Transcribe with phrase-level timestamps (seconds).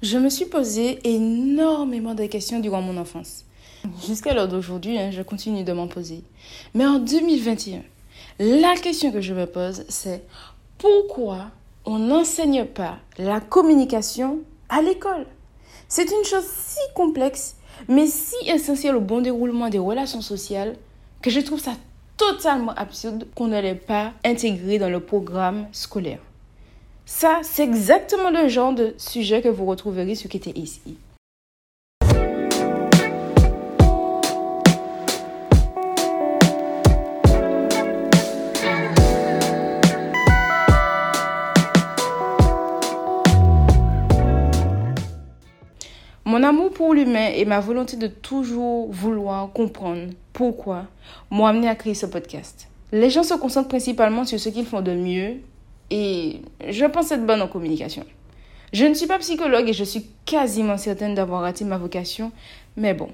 [0.00, 3.44] Je me suis posé énormément de questions durant mon enfance.
[4.06, 6.22] Jusqu'à l'heure d'aujourd'hui, hein, je continue de m'en poser.
[6.72, 7.82] Mais en 2021,
[8.38, 10.22] la question que je me pose, c'est
[10.78, 11.50] pourquoi
[11.84, 14.38] on n'enseigne pas la communication
[14.68, 15.26] à l'école?
[15.88, 17.56] C'est une chose si complexe,
[17.88, 20.76] mais si essentielle au bon déroulement des relations sociales,
[21.22, 21.72] que je trouve ça
[22.16, 26.20] totalement absurde qu'on ne l'ait pas intégré dans le programme scolaire.
[27.10, 30.98] Ça, c'est exactement le genre de sujet que vous retrouverez sur était ici.
[46.26, 50.84] Mon amour pour l'humain et ma volonté de toujours vouloir comprendre pourquoi
[51.30, 52.68] m'ont amené à créer ce podcast.
[52.92, 55.38] Les gens se concentrent principalement sur ce qu'ils font de mieux
[55.90, 58.04] et je pense être bonne en communication.
[58.72, 62.32] Je ne suis pas psychologue et je suis quasiment certaine d'avoir raté ma vocation,
[62.76, 63.08] mais bon.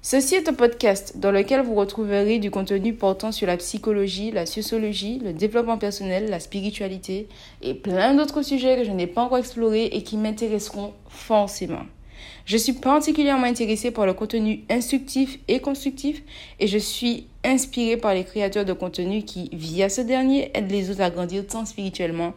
[0.00, 4.46] Ceci est un podcast dans lequel vous retrouverez du contenu portant sur la psychologie, la
[4.46, 7.26] sociologie, le développement personnel, la spiritualité
[7.62, 11.82] et plein d'autres sujets que je n'ai pas encore explorés et qui m'intéresseront forcément.
[12.44, 16.22] Je suis particulièrement intéressée par le contenu instructif et constructif
[16.60, 20.90] et je suis inspirée par les créateurs de contenu qui, via ce dernier, aident les
[20.90, 22.34] autres à grandir tant spirituellement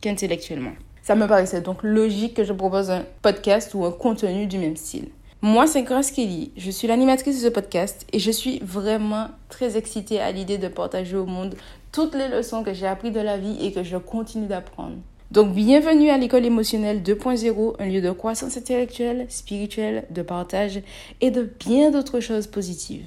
[0.00, 0.72] qu'intellectuellement.
[1.02, 4.76] Ça me paraissait donc logique que je propose un podcast ou un contenu du même
[4.76, 5.08] style.
[5.42, 9.76] Moi, c'est Grace Kelly, je suis l'animatrice de ce podcast et je suis vraiment très
[9.76, 11.56] excitée à l'idée de partager au monde
[11.92, 14.96] toutes les leçons que j'ai apprises de la vie et que je continue d'apprendre.
[15.30, 20.80] Donc, bienvenue à l'école émotionnelle 2.0, un lieu de croissance intellectuelle, spirituelle, de partage
[21.20, 23.04] et de bien d'autres choses positives.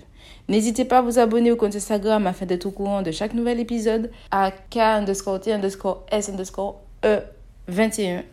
[0.49, 3.59] N'hésitez pas à vous abonner au compte Instagram afin d'être au courant de chaque nouvel
[3.59, 7.19] épisode à K underscore T underscore S underscore E
[7.67, 8.23] 21.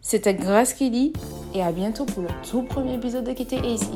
[0.00, 1.12] C'était Grace Kelly
[1.54, 3.90] et à bientôt pour le tout premier épisode de Kitty AC.